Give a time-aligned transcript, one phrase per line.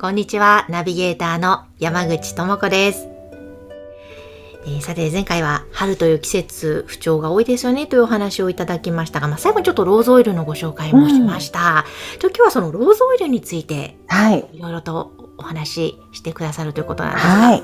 [0.00, 3.08] こんにちは、ナビゲーターの山口智子です。
[4.66, 11.84] えーさて、前回は春という季節、不調が多いですよねというお話をいただきましたが、まあ、最後にちょっとローズオイルのご紹介もしました。
[12.18, 17.62] ちょ今日はそのローズオイルについて、はいいろいろとお話ししてくださるということなんですが、はい。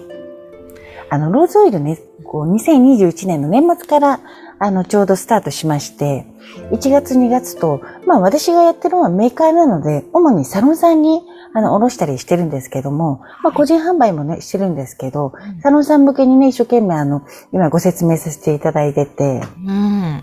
[1.11, 4.21] あの、ローズオイルね、こう、2021年の年末から、
[4.61, 6.27] あの、ちょうどスタートしまして、
[6.71, 11.23] 1月2月と、まあ私がやってるのはメーカーなので、主にサロンさんに、
[11.53, 15.61] あの、おろしたりしてるんですけども、まあ個人販売もね、してるんですけど、うん。
[15.61, 17.23] サロンさん向けにね、一生懸命あの、
[17.53, 20.23] 今ご説明させていただいてて、うん。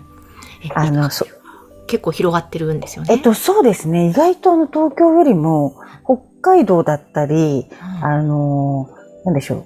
[0.64, 1.26] えあの、そ
[1.86, 3.14] 結構広がってるんですよね。
[3.14, 8.04] えっと、そうですね、意外とあの、東京よりも、北海道だったり、うん。
[8.04, 9.64] あのーなんでしょう。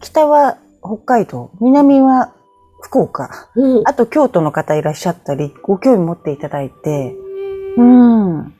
[0.00, 2.34] 北は北海道、南は
[2.82, 7.16] 福岡、おうあと京都の方いらっしゃったり、ご興味持っていただいて、
[7.76, 8.54] うん。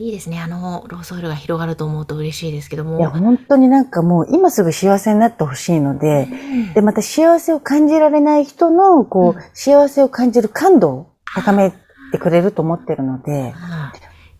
[0.00, 0.40] いいですね。
[0.40, 2.98] あの、ローズオイルが広がると思うと嬉しいですけども。
[2.98, 11.70] いや、本当になんかもう今すぐ幸せになってほしいので、うんで、また幸せを感じられない人の、こう、うん幸せを感じる感度を高め
[12.12, 13.52] てくれると思ってるので、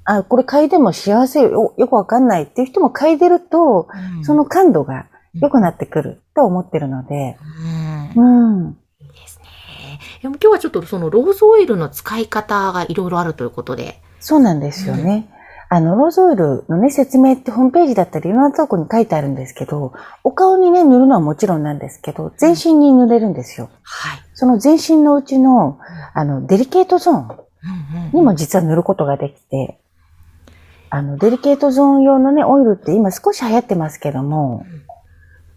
[0.04, 7.36] あ、これ嗅いでも幸せよよくわかんないっていう人も嗅いでると、うんその感度が良くなってくると思ってるので、
[8.16, 8.78] うんうん。
[9.00, 10.00] いいですね。
[10.22, 14.00] でも今日はちょっとそのローズオイルの使い方がいろいろあるということで。
[14.20, 15.28] そうなんですよね。
[15.72, 19.92] あの、ローズオイルのね、説明ってホームページだったりいろんなとこに書いてあるんですけど、
[20.24, 23.70] お顔にね、塗るのはもちろんなんですけど、全身に塗れるんですよ。
[23.84, 24.20] はい。
[24.34, 25.78] その全身のうちの、
[26.12, 27.34] あの、デリケートゾー
[28.10, 29.78] ンにも実は塗ることができて、
[30.90, 34.66] あの、デリケートゾーン用のね、オイルって今少し流行ってますけども、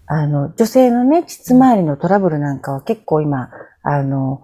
[0.06, 3.50] あの、女性のね、膣周りのトラブルなんかは結構今、
[3.82, 4.44] あの、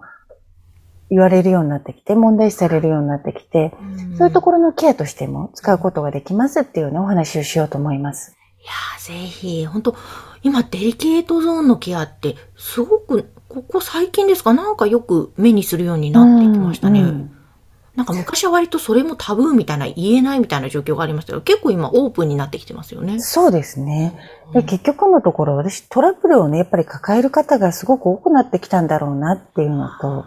[1.10, 8.36] 言われるようになってきて、問題視されるようになってきて、うんそういうところのケアとしても使うことができますっていうね、お話をしようと思います。
[8.60, 9.96] いやーぜひ、本当
[10.42, 14.54] 今デリケートゾーンのケアってすごく、ここ最近ですか？
[14.54, 17.00] なんかよく目にするようになってきましたね。
[17.00, 17.36] うんうん
[17.96, 23.18] なんか昔は割とそれもタブーみたいな言えないみたいな状況がありましたけど、結構今オープンになってきてますよね。
[23.18, 24.16] そうですね。
[24.54, 30.24] でうん結局のところ、私トラブルをね、やっぱり抱える方がすごく多くなってきたんだろうなっていうのと、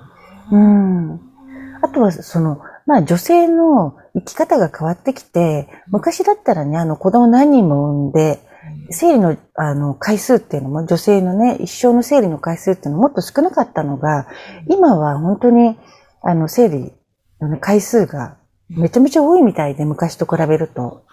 [0.52, 1.20] うん。
[1.82, 8.40] あとは、その、まあ女性の生き方が変わってきて、昔だったらね、あの子供何人も産んで、
[8.90, 14.28] 生理のあの回数っていうのも、女性のね、一生の生理の回数っていうのももっと少なかったのが、
[14.70, 15.78] 今は本当に、
[16.22, 16.94] あの、生理
[17.42, 18.38] の、ね、回数が
[18.70, 21.06] めちゃめちゃ多いみたいで、昔と比べると。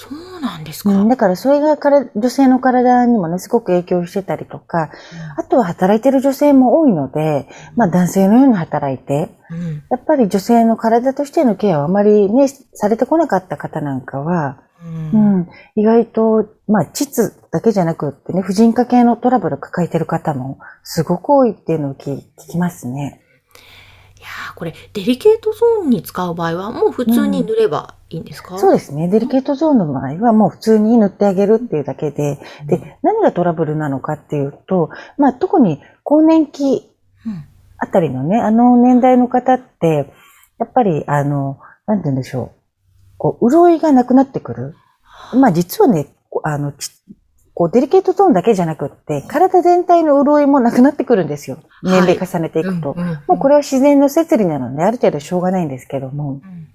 [0.00, 0.90] そうなんですか？
[0.90, 4.92] うん、だからそれがから女性の体にもね、すごく影響してたりとか、
[5.36, 22.22] あとは働いてる女性も多いので、まあ男性のように働いて、うんやっぱり女性の体としてのケアをあまりね、されてこなかった方なんかは、うんうん、意外と、まあ、膣だけじゃなくってね、婦人科系のトラブルを抱えてる方もすごく多いっていうのを聞聞
[22.52, 23.20] きますね。
[24.18, 29.08] いやーこれデリケートゾーンに使う場合はもう普通に塗ればいいんですか、そうですね。
[29.08, 36.90] デリケートゾーンの場合はもう普通に塗ってあげるっていうだけで、で、何がトラブルなのかっていうと、まあ特に更年期
[37.26, 37.44] うん
[37.78, 40.12] あたりのね、あの年代の方って、
[40.58, 42.58] やっぱりあの、なんて言うんでしょう。
[43.16, 44.74] こう、潤いがなくなってくる。
[45.34, 46.08] まあ実はね、
[46.42, 46.90] あの、ち
[47.58, 51.58] こうデリケートゾーンだけじゃなくって、体全体の潤いもなくなってくるんですよ。
[51.82, 52.92] 年齢重ねていくと。
[52.96, 56.68] うんうんもうこれは自然の摂理なので、ある程度しょうがないんですけども、うん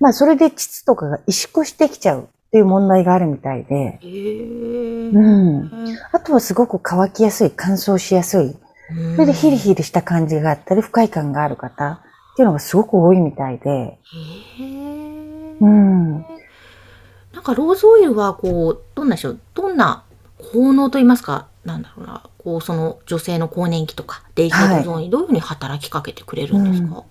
[0.00, 5.12] まあそれで膣とかが萎縮してきちゃうっていう問題があるみたいで、へー。
[5.12, 5.70] うん。
[6.12, 8.56] あとはすごく乾きやすい、乾燥しやすい、
[9.16, 11.90] それでヒリヒリした感じがあったり、不快感がある方
[12.32, 15.58] っていうのがすごく多いみたいで、へー。
[15.60, 16.12] うん。
[17.34, 20.04] なんかローズオイルはこう、どんなでしょう、どんな
[20.52, 27.04] 効能といいますか、なんだろうな、こうその女性の更年期とかデリケートゾーンにどういうふうに働きかけてくれるんですか、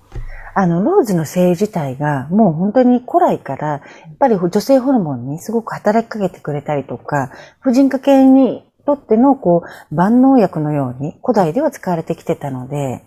[0.54, 3.82] あの、ローズの精油自体がもう本当に古来から、やっ
[4.20, 13.04] ぱり女性ホルモンにすごく働きかけてくれたりとか、婦人科系にとってのこう、万能薬のように古代では使われてきてたので、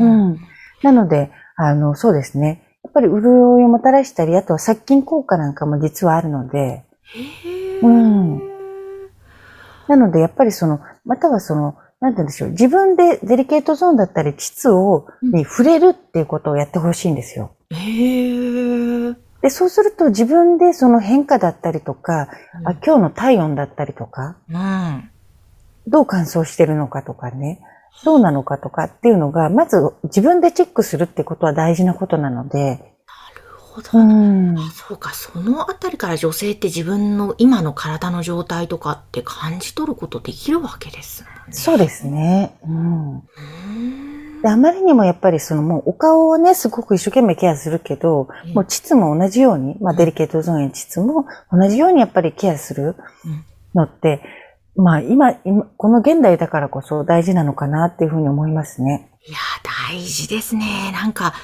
[0.00, 0.30] ううん。
[0.32, 0.40] ん。
[0.82, 2.62] なので、あの、そうですね。
[2.82, 3.22] やっぱり潤
[3.60, 7.86] いをもたらしたり、あとは殺菌効果なんかも実はあるので、へー。
[7.86, 8.51] うん
[9.92, 12.50] なので、やっぱりその、またはその、なんて言うんでしょう。
[12.52, 17.52] 自分でデリケートゾーンだったり、膣を、に触れるっていうことをやってほしいんですよ。
[17.72, 19.14] へー。
[19.42, 22.28] で、そうすると自分でその変化だったりとか、
[22.58, 25.10] うんあ今日の体温だったりとか、うん。
[25.86, 27.60] どう乾燥してるのかとかね、
[28.02, 32.91] どうなのかとかっていうのが、まず自分でチェックするってことは大事なことなので、
[33.72, 33.98] ほど。
[33.98, 34.56] うん。
[34.70, 41.52] そうか、そのあたりから女性って自分の今の体の状態とかって感じ取ることできるわけですもんね。
[41.52, 42.56] そうですね。
[42.66, 43.16] うん。
[43.16, 43.78] うー
[44.38, 54.22] んで、あまりにもやっぱりそのもうお顔をね、すごく一生懸命ケアするけど、うんもう膣も同じように、まあデリケートゾーンや膣も同じようにやっぱりケアするうんのって、
[54.76, 59.10] まあ今、今、この現代だからこそ大事なのかなっていうふうに思いますね。
[59.26, 59.38] いや、
[59.88, 60.90] 大事ですね。
[60.92, 61.34] なんか、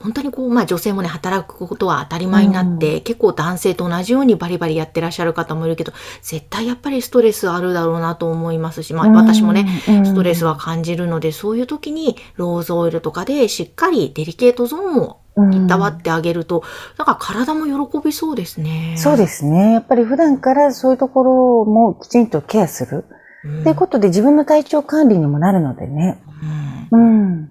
[0.00, 15.18] 本当にこう、まあ女性もね、働くことは当たり前になって、結構男性と同じようにバリバリやってらっしゃる方もいるけど、絶対やっぱりストレスあるだろうなと思いますし、まあ私もね、うん、ストレスは感じるので、そういう時にローズオイルとかでしっかりデリケートゾーンを
[15.52, 16.62] いたわってあげると、
[16.98, 18.94] なんか体も喜びそうですね。
[18.98, 19.72] そうですね。
[19.72, 23.04] やっぱり普段からそういうところもきちんとケアする。
[23.44, 23.60] うん。
[23.60, 26.18] っていうことで自分の体調管理にもなるのでね。
[26.90, 27.50] うんうん。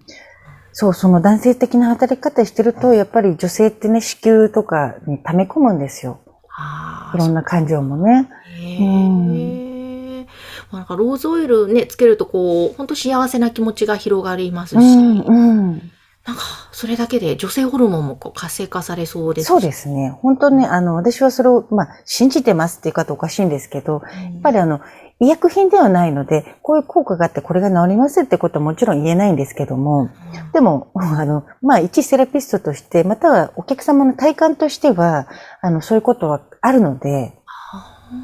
[0.78, 6.20] そう、その男性的な働き方してると、やっぱり女性ってね、子宮とかに溜め込むんですよ。
[6.54, 8.30] あいろんな感情もね。
[8.60, 10.26] へー
[10.72, 15.92] まあなんかローズオイルね、つけるとこう、本当幸せな気持ちが広がりますし、うん、うん。
[16.26, 16.42] なんか
[16.74, 19.48] それだけで女性ホルモンもこう活性化されそうですし。
[19.48, 20.10] そうですね。
[20.10, 24.82] 本当ね、あの、私はそれを、まあ、信じてますっていう方おかしいんですけど、やっぱりあの、
[25.20, 30.10] 医薬品ではないので、こういう効果があってこれが治りますってことはもちろん言えないんですけども、
[30.54, 35.28] でも、 あの、まあ、一セラピストとして、またはお客様の体感としては、
[35.62, 37.40] あの、そういうことはあるので、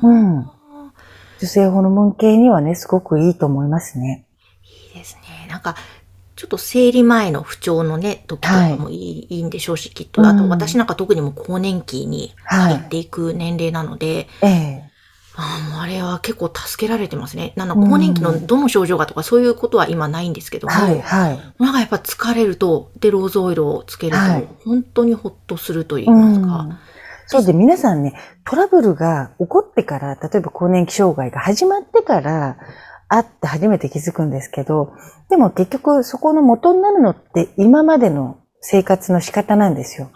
[0.03, 0.49] うん。
[1.39, 4.25] 女性ホルモン系にはね、すごくいいと思いますね。
[4.93, 5.47] いいですね。
[5.49, 5.75] なんか、
[6.35, 10.27] ちょっと生理前の不調のね、時とかもいい,、い、いんでしょうし、きっと。
[10.27, 14.90] あとうん私なんか特にもう更年期にはい入っていく年齢なので、ええ。
[15.35, 17.53] ああもうあれは結構助けられてますね。
[17.57, 21.39] あの、更年期のどの症状がとかそういうことは今ないんですけども、はい、はい。
[21.57, 26.47] なんかやっぱ疲れると、で、ローズオイルをつけるとはい、本当にほっとすると言いますか。
[26.47, 26.77] うん
[27.31, 28.13] そうで、皆さんね、
[28.43, 32.57] トラブルが起こってから、例えば更年期障害が始まってから、
[33.07, 34.91] あって初めて気づくんですけど、
[35.29, 40.11] でも結局そこの元になるのって今までの生活の仕方なんですよ。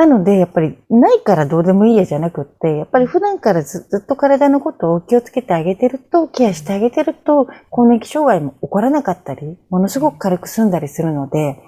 [0.00, 11.60] なので、やっぱりないからどうでもいいやじゃなくって、やっぱり普段からずずっと体のことを気をつけてあげてると、ケアしてあげてると、更年期障害も起こらなかったり、ものすごく軽く済んだりするので、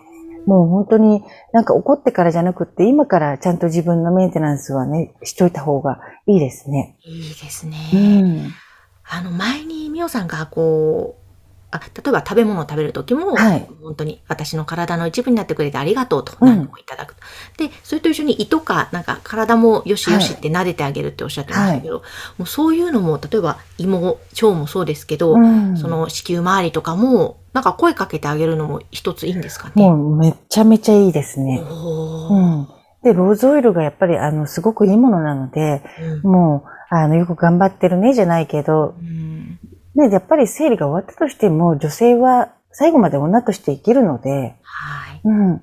[0.46, 6.96] もう本当になんか起こってからじゃなくって、今からちゃんと自分のメンテナンスはね、しといた方がいいですね。
[7.04, 7.76] いいですね。
[7.92, 8.54] うん。
[9.04, 11.21] あの、前にみおさんがこう、
[11.72, 17.22] あ例えば食べ物を食べるときも、はい本当に私の体の一部になってくれてありがとうとうん何度もいただくと。
[17.56, 22.02] で、それと一緒に胃とか、なんか体もよしよしって撫でてあげるっておっしゃってましたけど、
[22.38, 29.82] もうそういうのも、例えば胃も腸もそうですけど、うんその子宮周りとかも、なんか声かけてあげるのも一ついいんですかね？
[29.82, 31.62] もうめちゃめちゃいいですね。
[31.62, 32.68] おーうん。
[33.02, 35.82] で、ローズオイルがやっぱりあの、すごくいいものなので、
[36.22, 39.58] うんもう、あの、よく頑張ってるねじゃないけど、うん
[39.94, 45.20] ね、やっぱり生理が終わったとしても、女性は最後まで女として生きるので、はい。
[45.24, 45.62] うん。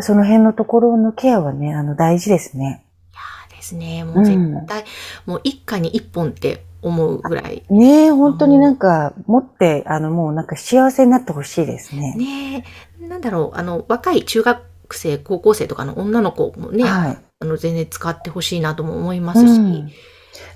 [0.00, 2.84] その辺のところのケアはね、あの、大事ですね。
[3.12, 4.04] いやーですね。
[4.04, 4.84] もう絶対、
[5.26, 7.64] もう一家に一本って思うぐらい。
[7.68, 12.14] ねえ、本当になんか、持って、あの、もうなんか幸せになってほしいですね。
[12.14, 12.64] ね
[13.02, 17.18] え、なんだろう、あの、若い中学生、高校生とかの女の子もね、はい。
[17.40, 19.90] あの、全然使ってほしいなとも思いますし、うん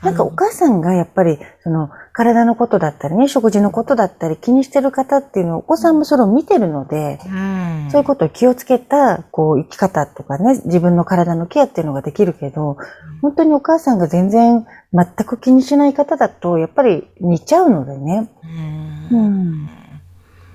[0.02, 12.76] なんかお母さんがやっぱり、その、体のことだったりね、食事のことだったり気にしてる方っていうのを、お子さんもそれを見てるので、うんそういうことを気をつけた、こう、生き方とかね、自分の体のケアっていうのができるけど、
[13.20, 18.30] 本当にお母さんが全然、全く気にしない方だと、やっぱり似ちゃうのでね。
[19.10, 19.68] うんうん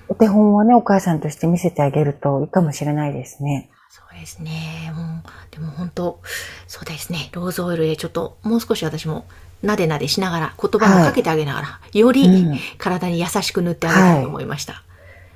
[0.10, 3.70] お手本はね、お母さんとして見せてあげるといいかもしれないですね。
[3.90, 4.92] そうですね。
[4.96, 6.22] もう、でも本当、
[6.68, 7.30] そうですね。
[7.34, 9.26] ローズオイルでちょっと、もう少し私も、
[9.64, 14.84] なでなでしながら、言葉もかけてあげながら、よりうん体に優しく塗ってあげたいと思いました。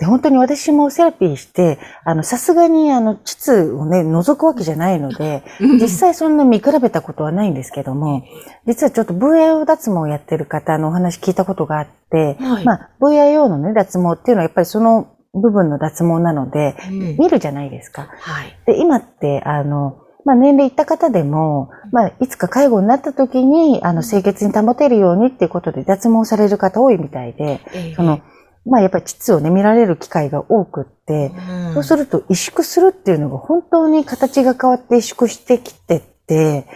[0.02, 8.24] で本当に私もセラピーして、あの、さすがに、あの、膣をね、覗くわけじゃないので、実際そんな見比べたことはないんですけども、
[8.66, 18.10] 実はちょっと VIO 脱毛をやってる方のお話聞いたことがあって、はいまあ、VIO のね、脱毛っていうのはやっぱりその部分の脱毛なので、うん見るじゃないですか。
[18.20, 18.58] はい。
[18.66, 27.96] で、今って、あの、まあ年齢いった方でも、まあいつか介護になった時に、あの清潔に保てるようにっていうことで脱毛される方多いみたいで、ええ。
[27.96, 28.22] その、
[28.66, 31.32] まあやっぱり膣をね、見られる機会が多くって、
[31.68, 31.74] うん。
[31.74, 36.68] そうすると萎縮するっていうのが本当に形が変わって萎縮してきてって、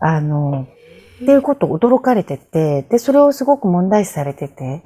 [0.00, 0.66] あの、
[1.24, 4.84] っていうことを驚かれてて、で、それをすごく問題視されてて、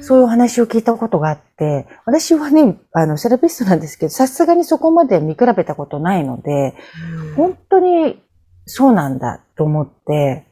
[0.00, 6.74] そういうお話を聞いたことがあって、私はね、あの、セラピストなんですけど、さすがにそこまで見比べたことないので、
[7.26, 7.34] うん。
[7.34, 8.22] 本当に
[8.66, 10.46] そうなんだと思って、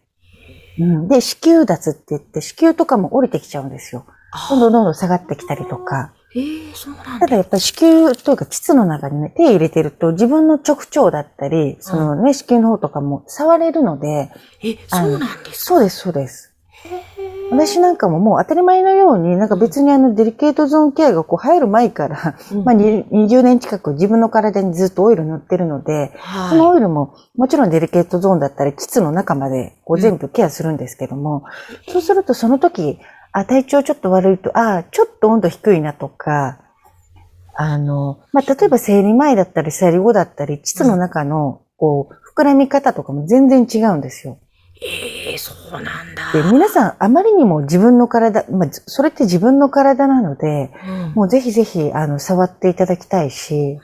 [0.78, 4.06] うん、で、子宮脱って言って、子宮とかも降りてきちゃうんですよ。
[4.50, 6.12] どんどんどんどん下がってきたりとか。
[6.34, 7.20] ええそうなんだ。
[7.20, 14.30] ただやっぱり子宮というか膣の中にね、手入れてると自分の直腸だったり、そのね、子宮の方とかも触れるので、
[14.62, 15.74] え、そうなんですか？
[15.74, 16.54] そうです、そうです。
[17.50, 22.64] 私なんかももう当たり前のように、なんか別にあのデリケートゾーンケアがこう入る前から、うん。
[22.64, 26.12] まあに20年近く自分の体にずっとオイル塗ってるので、
[26.50, 31.44] そのはオイルももちろんデリケートゾーンだったり、膣の中までこう全部ケアするんですけども、
[31.88, 32.98] そうするとその時、
[33.40, 36.60] あ、体調ちょっと悪いと、あ、ちょっと温度低いなとか、
[37.54, 44.38] あの、まあ、例えば生理前だったり生理後だったり、膣の中のこう、膨らみ方とかも全然違うんですよ。
[44.74, 44.84] い。
[44.84, 46.32] ええそうなんだ。
[46.32, 53.78] で、皆さんあまりにも自分の体、まあ、それって自分の体なので、うんもうぜひぜひ、あの、触っていただきたいし、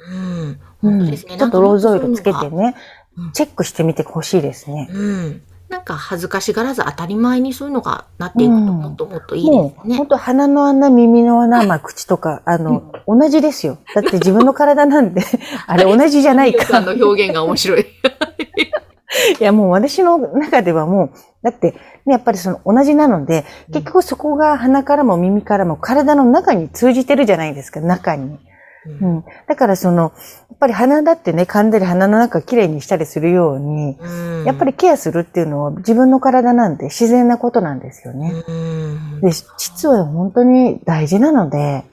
[0.82, 1.00] うん。
[1.00, 1.38] うん、ですね。
[1.38, 2.76] ちょっとローズオイルつけてね
[3.16, 4.88] うん、チェックしてみてほしいですね。
[4.92, 5.42] うん。
[5.74, 9.50] なんか恥ずかしがらず当たり前にそういうのがなっていくとうんもっともっといいで
[9.82, 10.06] すね本。
[10.06, 13.78] 当鼻の穴、耳の穴、まあ、口とか、あの、同じですよ。
[13.92, 15.22] だって自分の体なんで、
[15.66, 16.64] あれ同じじゃないか。
[16.64, 17.86] さんの表現が面白い。
[19.40, 21.10] いや、もう私の中ではもう、
[21.42, 21.72] だって、
[22.06, 28.38] ね、やっぱりその同じなので、結局そこが鼻からも耳からも体の中に通じてるじゃないですか、中に。
[28.86, 29.24] ううんん。
[29.48, 30.12] だからその、
[30.50, 34.08] やっぱり鼻だってね、噛んでる鼻の中きれいにしたりするように、う
[34.42, 38.30] んやっぱりケアするっていうのは自分の体なんで自然なことなんですよね。
[38.46, 39.20] うん。
[39.20, 41.84] で、実は本当に大事なので、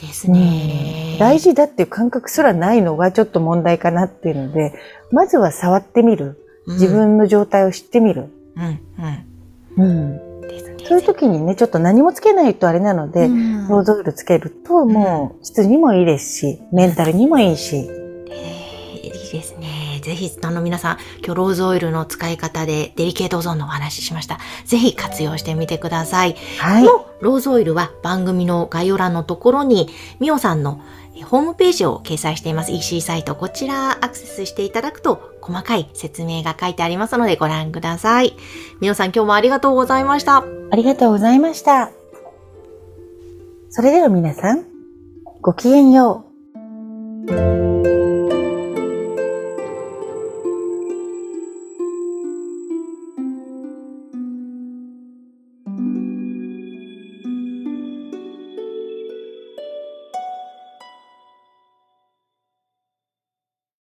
[0.00, 1.16] ですね。
[1.18, 4.74] 大事だっていう感覚すらないのがちょっと問題かなっていうので、
[5.10, 6.26] まずは触ってみる。
[6.26, 8.30] うん自分の状態を知ってみる。
[9.76, 9.84] うん。
[9.84, 10.33] うん。
[10.86, 17.76] そういう時にね、ちょっと何もつけないとあれなので、うんローズオイルつけるともう質にもいいですし、メンタルにもいいし。
[17.76, 18.64] えー
[19.04, 20.00] いいですね。
[20.02, 24.38] ぜひ、あの皆さん、今日ローズオイルの使い方でデリケートゾーンのお話ししました。
[24.66, 26.36] ぜひ活用してみてください。
[26.58, 26.84] はい。
[26.84, 29.88] ローズオイルは番組の概要欄のところに、
[30.20, 33.36] みおさんのえホームページを掲載しています EC サイト。
[33.36, 38.36] こちらアクセスしていただくと細かい説明が書いてありますのでご覧ください。
[38.80, 40.38] みおさん今日もありがとうございました。
[40.70, 41.90] ありがとうございました。
[43.70, 44.64] それでは皆さん、
[45.40, 46.26] ごきげんよ
[47.28, 47.93] う。